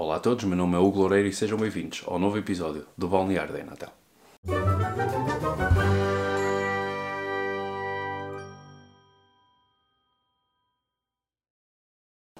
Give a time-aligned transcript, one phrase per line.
[0.00, 3.08] Olá a todos, meu nome é Hugo Loureiro e sejam bem-vindos ao novo episódio do
[3.08, 3.92] Balneário da Natal.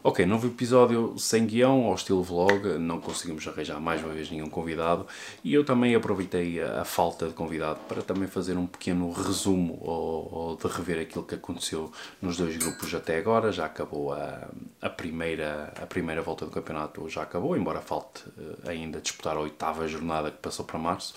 [0.08, 4.49] Ok, novo episódio sem guião, ao estilo vlog, não conseguimos arranjar mais uma vez nenhum
[4.49, 5.06] convidado
[5.45, 9.77] e eu também aproveitei a, a falta de convidado para também fazer um pequeno resumo
[9.83, 13.51] ou, ou, de rever aquilo que aconteceu nos dois grupos até agora.
[13.51, 14.49] Já acabou a,
[14.81, 19.41] a, primeira, a primeira volta do campeonato, já acabou, embora falte eh, ainda disputar a
[19.41, 21.15] oitava jornada que passou para março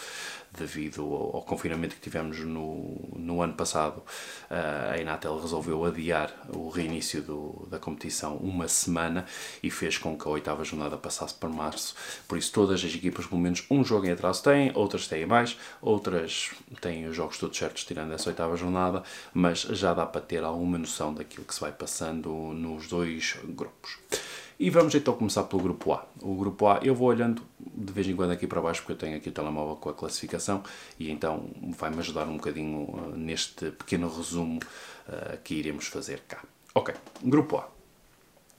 [0.58, 4.04] devido ao, ao, confinamento que tivemos no, no ano passado,
[4.49, 9.26] a Enatel resolveu adiar o reinício do, da competição uma semana
[9.63, 11.96] e fez com que a oitava jornada passasse para março.
[12.27, 15.57] Por isso, todas as equipas, pelo menos um jogo em atraso têm, outras têm mais,
[15.82, 16.52] outras
[16.82, 20.77] têm os jogos todos certos, tirando essa oitava jornada, mas já dá para ter alguma
[20.77, 23.98] noção daquilo que se vai passando nos dois grupos.
[24.60, 26.05] E vamos então começar pelo grupo A.
[26.22, 28.98] O grupo A, eu vou olhando de vez em quando aqui para baixo, porque eu
[28.98, 30.62] tenho aqui o telemóvel com a classificação,
[30.99, 34.60] e então vai-me ajudar um bocadinho uh, neste pequeno resumo
[35.08, 36.43] uh, que iremos fazer cá.
[36.76, 36.93] Ok,
[37.24, 37.80] grupo A.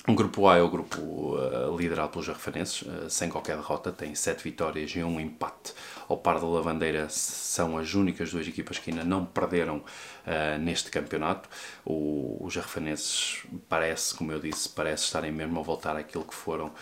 [0.09, 4.17] O grupo A é o grupo uh, liderado pelos jarrafanenses, uh, sem qualquer derrota, tem
[4.17, 5.73] 7 vitórias e um empate.
[6.09, 10.91] Ao par da Lavandeira são as únicas duas equipas que ainda não perderam uh, neste
[10.91, 11.49] campeonato.
[11.85, 16.73] O, os jarrafanenses parece, como eu disse, parece estarem mesmo a voltar àquilo que foram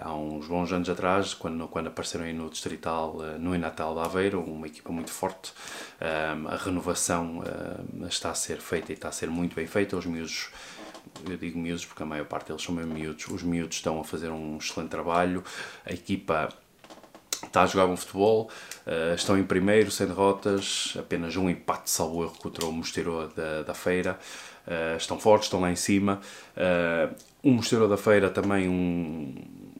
[0.00, 4.40] há uns bons anos atrás, quando, quando apareceram aí no Distrital, no Inatal de Aveiro,
[4.40, 5.52] uma equipa muito forte.
[6.00, 7.42] a renovação
[8.08, 9.94] está a ser feita e está a ser muito bem feita.
[9.94, 10.48] Os miúdos
[11.28, 14.04] eu digo miúdos porque a maior parte deles são mesmo miúdos, os miúdos estão a
[14.04, 15.42] fazer um excelente trabalho,
[15.84, 16.48] a equipa
[17.44, 18.50] está a jogar bom futebol,
[18.86, 23.62] uh, estão em primeiro, sem derrotas, apenas um empate salvo erro contra o Mosteiro da,
[23.62, 24.18] da Feira,
[24.66, 26.20] uh, estão fortes, estão lá em cima.
[26.56, 29.34] Uh, o Mosteiro da Feira também um,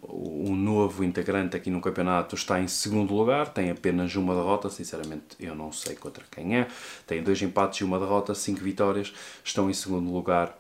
[0.09, 5.37] um novo integrante aqui no campeonato está em segundo lugar, tem apenas uma derrota, sinceramente
[5.39, 6.67] eu não sei contra quem é,
[7.07, 9.13] tem dois empates e uma derrota, cinco vitórias,
[9.45, 10.58] estão em segundo lugar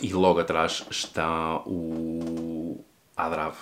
[0.00, 2.84] e logo atrás está o
[3.16, 3.56] Adrave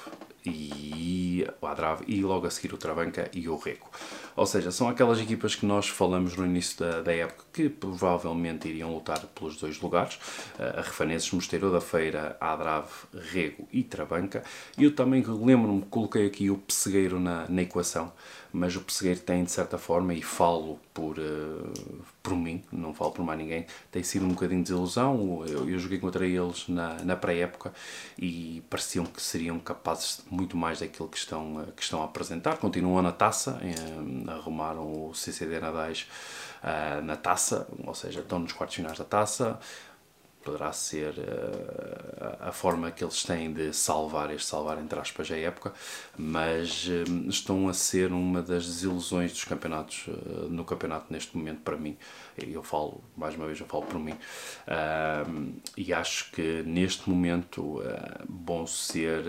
[0.45, 3.91] e o Adrave e logo a seguir o Travanca e o Reco.
[4.37, 8.69] Ou seja, são aquelas equipas que nós falamos no início da, da época que provavelmente
[8.69, 10.17] iriam lutar pelos dois lugares.
[10.59, 12.91] Uh, a Refanenses, Mosteiro da Feira, Adrave,
[13.33, 14.43] Rego e Travanca.
[14.77, 18.13] Eu também lembro-me, coloquei aqui o Pessegueiro na, na equação,
[18.53, 21.73] mas o Pessegueiro tem de certa forma, e falo por, uh,
[22.25, 25.45] por mim, não falo por mais ninguém, tem sido um bocadinho de desilusão.
[25.47, 27.71] Eu, eu joguei contra eles na, na pré-época
[28.19, 32.57] e pareciam que seriam capazes de muito mais daquilo que estão, que estão a apresentar.
[32.57, 33.61] Continuam na taça,
[34.27, 36.09] arrumaram o CCD Nadais
[36.63, 39.61] uh, na taça, ou seja, estão nos quartos finais da taça.
[40.45, 45.37] Poderá ser uh, a forma que eles têm de salvar, este salvar entre aspas, a
[45.37, 45.73] época,
[46.17, 50.07] mas uh, estão a ser uma das desilusões dos campeonatos,
[50.51, 51.97] no campeonato neste momento para mim.
[52.37, 54.15] Eu falo, mais uma vez, eu falo por mim,
[55.77, 57.81] e acho que neste momento
[58.29, 59.25] bom ser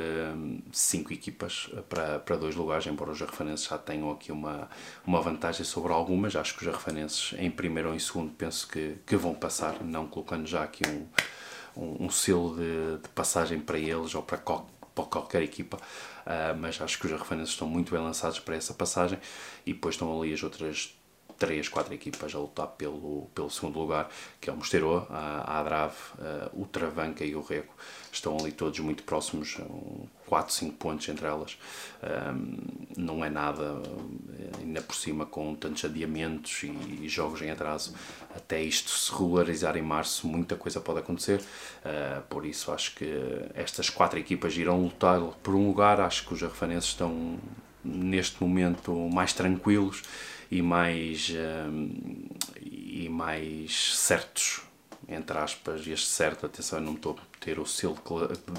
[0.72, 4.70] cinco equipas para, para dois lugares, embora os jarrafanenses já tenham aqui uma,
[5.06, 8.98] uma vantagem sobre algumas, acho que os jarrafanenses em primeiro ou em segundo penso que,
[9.06, 11.05] que vão passar, não colocando já aqui um,
[11.76, 16.80] um, um selo de, de, passagem para eles ou para, para qualquer equipa, uh, mas
[16.82, 19.20] acho que os jarrafanenses estão muito bem lançados para essa passagem
[19.66, 20.98] e depois estão ali as outras
[21.38, 25.98] três, quatro equipas a lutar pelo, pelo segundo lugar, que é o Mosteiro, a Adrave,
[26.54, 27.74] o Travanca e o Rego.
[28.10, 29.58] Estão ali todos muito próximos,
[30.26, 31.58] 4, 5 pontos entre elas.
[32.98, 33.82] não é nada,
[34.60, 37.94] ainda por cima, com tantos adiamentos e, jogos em atraso.
[38.36, 41.42] Até isto se regularizar em março, muita coisa pode acontecer.
[41.84, 43.06] Ah, por isso, acho que
[43.54, 46.00] estas quatro equipas irão lutar por um lugar.
[46.00, 47.40] Acho que os arrefanenses estão,
[47.84, 50.04] neste momento, mais tranquilos
[50.52, 51.32] e mais,
[51.70, 52.28] um,
[52.62, 54.62] e mais certos,
[55.08, 57.98] entre aspas, e este certo, atenção, eu não estou ter o selo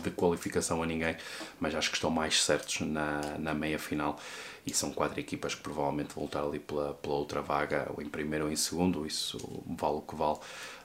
[0.03, 1.17] de qualificação a ninguém,
[1.61, 4.19] mas acho que estão mais certos na, na meia final.
[4.67, 8.09] E são quatro equipas que provavelmente vão lutar ali pela, pela outra vaga, ou em
[8.09, 10.39] primeiro ou em segundo, isso vale o que vale,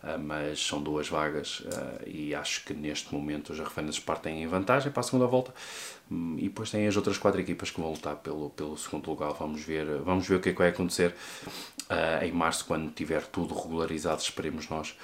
[0.04, 4.48] uh, mas são duas vagas uh, e acho que neste momento os arrefanenses partem em
[4.48, 5.52] vantagem para a segunda volta.
[6.12, 9.34] Um, e depois tem as outras quatro equipas que vão lutar pelo, pelo segundo lugar,
[9.34, 11.16] vamos ver, vamos ver o que é que vai acontecer
[11.90, 14.96] uh, em março quando tiver tudo regularizado, esperemos nós,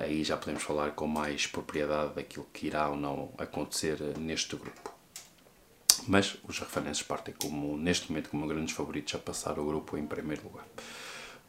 [0.00, 4.98] aí já podemos falar com mais propriedade daquilo que irá ou não acontecer neste grupo
[6.06, 10.06] mas os referentes partem como, neste momento como grandes favoritos a passar o grupo em
[10.06, 10.66] primeiro lugar.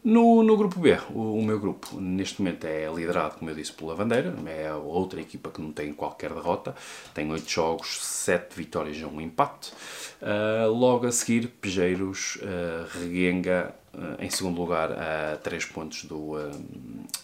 [0.02, 3.74] No, no grupo B, o, o, meu grupo neste momento é liderado, como eu disse,
[3.74, 6.74] pela Bandeira, é outra equipa que não tem qualquer derrota,
[7.14, 9.74] tem 8 jogos, 7 vitórias e um empate.
[10.22, 16.32] Uh, logo a seguir, Pejeiros, uh, Reguenga, uh, em segundo lugar, a 3 pontos do,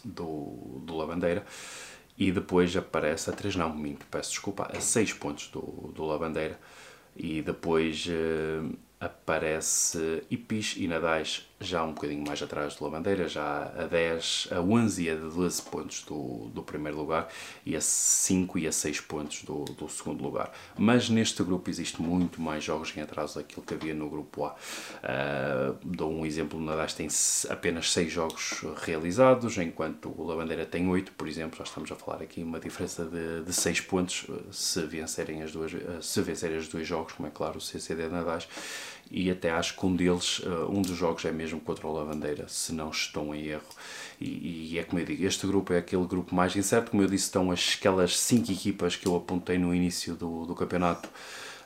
[0.03, 1.45] do, do Lavandeira.
[2.17, 6.59] E depois aparece a 3, não, minto, peço desculpa, a 6 pontos do, do Lavandeira.
[7.15, 8.07] E depois
[8.99, 14.59] aparece Ipis e Nadais já um bocadinho mais atrás do Lavandeira, já a 10, a
[14.59, 17.29] 11 e a 12 pontos do, do primeiro lugar
[17.65, 20.51] e a 5 e a 6 pontos do, do segundo lugar.
[20.77, 24.51] Mas neste grupo existe muito mais jogos em atraso daquilo que havia no grupo A.
[24.51, 27.07] Uh, dou um exemplo, o Nadais tem
[27.49, 32.21] apenas 6 jogos realizados, enquanto o Lavandeira tem 8, por exemplo, já estamos a falar
[32.21, 35.71] aqui uma diferença de, de 6 pontos se vencerem as duas,
[36.01, 38.47] se vencerem os dois jogos, como é claro o CCD Nadais
[39.09, 42.47] e até acho que um deles, uh, um dos jogos é mesmo contra o Lavandeira,
[42.47, 43.63] se não estou em erro.
[44.19, 47.07] E, e, é como eu digo, este grupo é aquele grupo mais incerto, como eu
[47.07, 51.09] disse, estão as, aquelas cinco equipas que eu apontei no início do, do campeonato,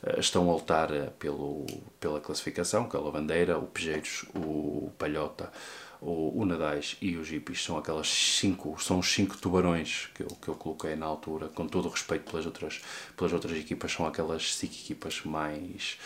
[0.04, 1.66] uh, estão a lutar uh, pelo,
[2.00, 5.52] pela classificação, que é o Lavandeira, o Pejeiros, o Palhota,
[6.02, 10.28] o, o Nadais e os Jipis são aquelas cinco, são os cinco tubarões que eu,
[10.28, 12.82] que eu coloquei na altura, com todo o respeito pelas outras,
[13.18, 15.98] pelas outras equipas, são aquelas cinco equipas mais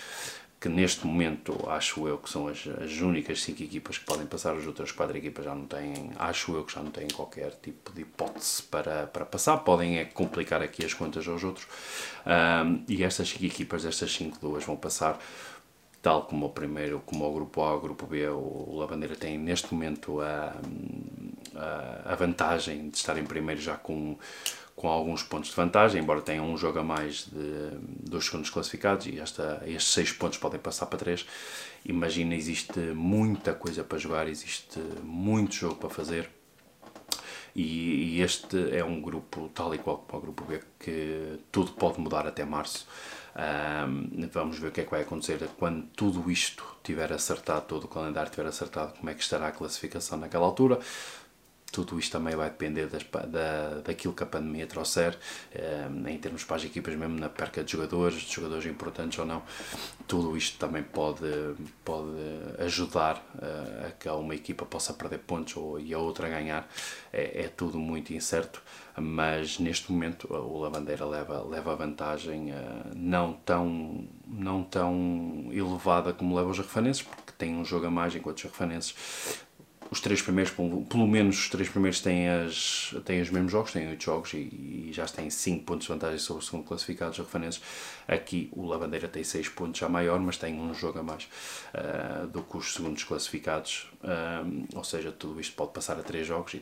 [0.64, 4.56] que neste momento acho eu que são as, as únicas cinco equipas que podem passar,
[4.56, 7.92] as outras quatro equipas já não têm, acho eu que já não têm qualquer tipo
[7.92, 11.68] de hipótese para, para passar, podem é complicar aqui as contas aos outros,
[12.26, 15.20] um, e estas cinco equipas, estas cinco duas vão passar,
[16.02, 19.74] tal como o primeiro, como o grupo A, o grupo B, o Lavandeira tem neste
[19.74, 20.56] momento a,
[21.58, 24.18] a, a vantagem de estar em primeiro já com
[24.76, 29.06] com alguns pontos de vantagem, embora tenha um jogo a mais de, dos segundos classificados
[29.08, 31.26] e esta, estes seis pontos podem passar para três.
[31.86, 36.30] Imagina, existe muita coisa para jogar, existe muito jogo para fazer.
[37.56, 41.72] E, e este é um grupo, tal e qual como o grupo B, que tudo
[41.74, 42.88] pode mudar até março.
[43.36, 47.86] Um, vamos ver o que é que vai acontecer quando tudo isto tiver acertado, todo
[47.86, 50.80] o calendário tiver acertado, como é que estará a classificação naquela altura
[51.74, 55.18] tudo isto também vai depender das, da, daquilo que a pandemia trouxer,
[55.52, 59.26] eh, em termos para as equipas, mesmo na perca de jogadores, de jogadores importantes ou
[59.26, 59.42] não,
[60.08, 61.26] tudo isto também pode,
[61.84, 62.12] pode
[62.60, 66.70] ajudar eh, a que uma equipa possa perder pontos ou, e a outra ganhar.
[67.12, 68.62] É, é tudo muito incerto,
[68.96, 76.36] mas neste momento o Lavandeira leva, leva vantagem eh, não, tão, não tão elevada como
[76.36, 78.94] leva os refanenses, porque tem um jogo a mais, enquanto os refanenses
[79.94, 83.88] os três primeiros, pelo menos os três primeiros têm, as, têm os mesmos jogos, têm
[83.88, 87.18] oito jogos e, e, já têm 5 pontos de vantagem sobre o segundo classificado, os
[87.20, 87.62] refanenses.
[88.08, 91.26] Aqui o Lavandeira tem 6 pontos já maior, mas tem um jogo a mais
[91.76, 96.26] uh, do que os segundos classificados, uh, ou seja, tudo isto pode passar a 3
[96.26, 96.62] jogos, e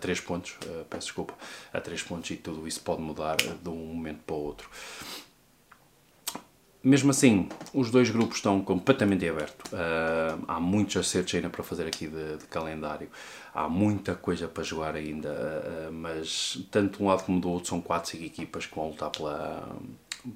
[0.00, 1.34] 3 pontos, uh, peço desculpa,
[1.72, 4.68] a 3 pontos e tudo isso pode mudar de um momento para o outro.
[6.84, 9.70] Mesmo assim, os dois grupos estão completamente abertos.
[9.72, 13.08] Uh, há muitos acertos ainda para fazer aqui de, de calendário.
[13.54, 17.68] Há muita coisa para jogar ainda, uh, mas tanto de um lado como do outro
[17.68, 19.76] são 4, 5 equipas que vão lutar pela,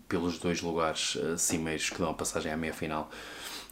[0.09, 3.11] pelos dois lugares cimeiros que dão a passagem à meia-final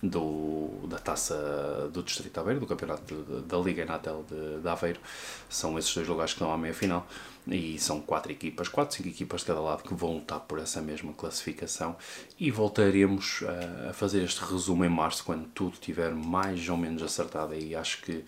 [0.02, 5.00] do, da taça do Distrito Aveiro, do campeonato de, da Liga Enatel de, de Aveiro.
[5.48, 7.06] São esses dois lugares que estão à meia-final
[7.46, 10.80] e são quatro equipas, quatro, cinco equipas de cada lado que vão lutar por essa
[10.80, 11.96] mesma classificação
[12.38, 13.42] e voltaremos
[13.88, 18.02] a fazer este resumo em março quando tudo estiver mais ou menos acertado e acho
[18.02, 18.24] que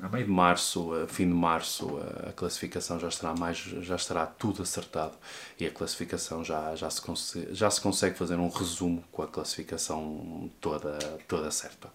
[0.00, 1.98] a meio de março, a fim de março,
[2.28, 5.14] a classificação já estará mais, já estará tudo acertado
[5.58, 9.28] e a classificação já, já, se, consegue, já se consegue fazer um resumo com a
[9.28, 10.98] classificação toda,
[11.28, 11.88] toda certa.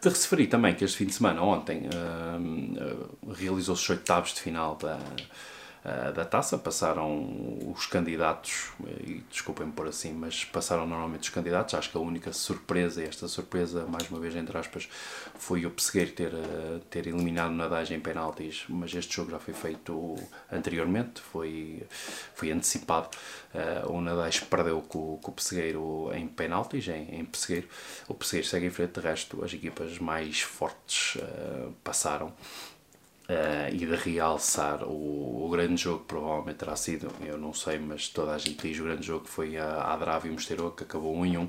[0.00, 4.40] De referir também que este fim de semana, ontem, uh, uh, realizou-se os oitavos de
[4.40, 4.98] final da,
[6.14, 7.26] da taça, passaram
[7.66, 8.70] os candidatos,
[9.04, 11.74] e desculpem-me por assim, mas passaram normalmente os candidatos.
[11.74, 14.88] Acho que a única surpresa, esta surpresa, mais uma vez entre aspas,
[15.34, 19.54] foi o Pessegueiro ter, uh, ter eliminado Nadagem em penaltis, mas este jogo já foi
[19.54, 20.14] feito
[20.52, 21.82] anteriormente, foi,
[22.34, 23.08] foi antecipado.
[23.52, 27.68] Uh, o Nadais perdeu com, com o Pessegueiro em penaltis, em, em Pessegueiro.
[28.06, 31.16] O Pessegueiro segue em frente, de resto, as equipas mais fortes
[31.82, 32.32] passaram.
[33.32, 38.08] Uh, e de realçar o, o, grande jogo provavelmente terá sido, eu não sei, mas
[38.08, 41.26] toda a gente diz o grande jogo foi a Adrave e Mosteiro que acabou 1
[41.26, 41.48] em 1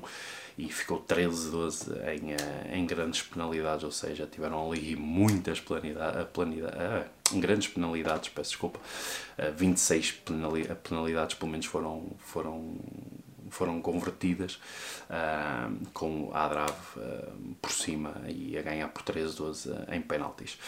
[0.56, 6.76] e ficou 13-12 em, uh, em grandes penalidades, ou seja, tiveram ali muitas planidade, planidade,
[6.76, 8.80] uh, grandes penalidades, peço desculpa,
[9.54, 12.78] 26 penali penalidades pelo menos foram, foram
[13.54, 14.58] foram convertidas
[15.08, 20.58] uh, com a Adrave uh, por cima e a ganhar por 13-12 em penaltis.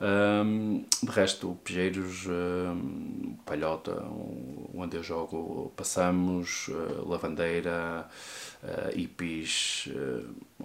[0.00, 4.04] Um, de resto, Pejeiros, um, Palhota,
[4.74, 6.68] onde eu jogo, passamos,
[7.06, 8.06] Lavandeira,
[8.62, 9.88] uh, Ipis,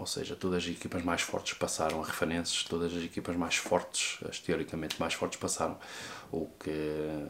[0.10, 4.40] seja, todas as equipas mais fortes passaram, a Refanenses, todas as equipas mais fortes, as
[4.40, 5.78] teoricamente mais fortes passaram,
[6.32, 6.70] o que,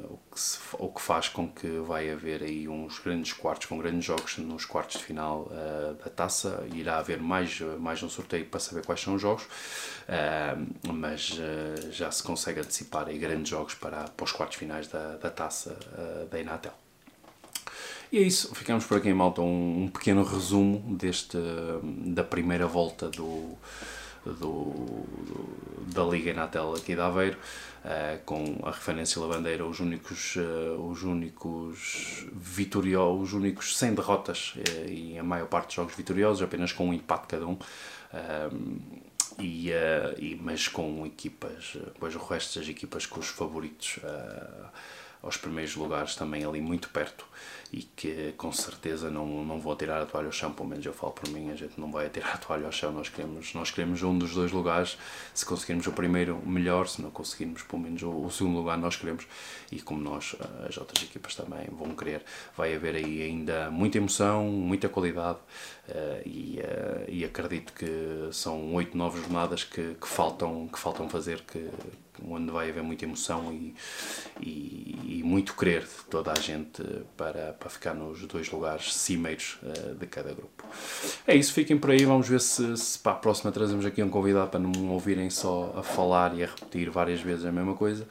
[0.10, 3.78] o que, se, o que faz com que vai haver aí uns grandes quartos, com
[3.78, 8.46] grandes jogos nos quartos de final uh, da taça, irá haver mais, mais um sorteio
[8.46, 13.50] para saber quais são os jogos, uh, mas uh, já se consegue antecipar aí grandes
[13.50, 15.78] jogos para, para os quartos finais da, da taça
[16.32, 16.89] da Inatel.
[18.12, 21.38] E é isso, ficamos por aqui Malta, um, um pequeno resumo deste,
[21.84, 23.56] da primeira volta do,
[24.26, 27.38] do, do, da Liga Inatel aqui de Aveiro,
[27.86, 34.56] uh, com a referência Lavandeira, os únicos, uh, os únicos vitoriosos, os únicos sem derrotas
[34.56, 37.60] uh, e a maior parte dos jogos vitoriosos, apenas com um empate cada um.
[39.38, 39.70] E,
[40.18, 44.00] e, mas com equipas, pois o resto das equipas com os favoritos
[45.22, 47.26] aos primeiros lugares também ali muito perto.
[47.72, 50.94] E que com certeza não, não vou tirar a toalha ao chão, pelo menos eu
[50.94, 53.70] falo por mim, a gente não vai tirar a toalha ao chão, nós queremos, nós
[53.70, 54.98] queremos um dos dois lugares,
[55.36, 58.96] se conseguirmos o primeiro, melhor, se não conseguirmos pelo menos o, o segundo lugar, nós
[58.96, 59.28] queremos,
[59.72, 60.36] e como nós,
[60.68, 62.24] as outras equipas também vão querer,
[62.58, 65.38] vai haver aí ainda muita emoção, muita qualidade,
[65.90, 71.08] uh, e, uh, e acredito que são oito, nove jornadas que, que, faltam, que faltam
[71.08, 71.70] fazer, que,
[72.28, 73.76] onde vai haver muita emoção e,
[74.42, 76.84] e, e muito querer de toda a gente
[77.16, 80.66] para, para ficar nos dois lugares cimeiros uh, de cada grupo.
[81.28, 84.10] É isso, fiquem por aí, vamos ver se, se para a próxima trazemos aqui um
[84.10, 88.08] convidado para não ouvirem só a falar e a repetir várias vezes a mesma coisa.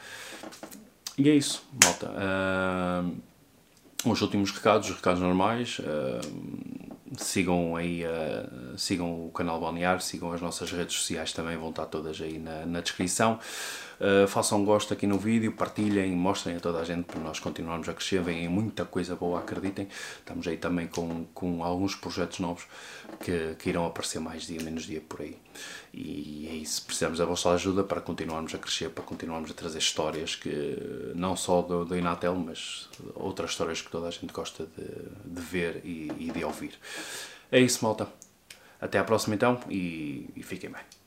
[1.16, 2.10] E é isso, malta.
[2.10, 3.16] Uh,
[4.04, 5.80] os últimos recados, os recados normais.
[5.80, 11.70] Uh, sigam aí uh, sigam o canal Balnear, sigam as nossas redes sociais também, vão
[11.70, 13.38] estar todas aí na, na descrição.
[14.00, 17.88] Uh, façam gosto aqui no vídeo, partilhem, mostrem a toda a gente para nós continuarmos
[17.88, 18.22] a crescer.
[18.22, 19.88] Vem muita coisa boa, acreditem.
[20.18, 22.66] Estamos aí também com, com alguns projetos novos
[23.20, 25.36] que, que irão aparecer mais dia, menos dia por aí.
[25.92, 29.78] E é isso, precisamos da vossa ajuda para continuarmos a crescer, para continuarmos a trazer
[29.78, 34.64] histórias que não só do, do Inatel, mas outras histórias que toda a gente gosta
[34.76, 34.84] de,
[35.34, 36.78] de ver e, e de ouvir.
[37.50, 38.06] É isso, malta.
[38.80, 40.97] Até à próxima então e, e fiquem bem.